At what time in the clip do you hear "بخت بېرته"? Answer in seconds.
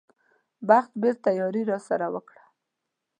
0.67-1.29